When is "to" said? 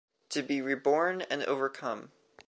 0.29-0.41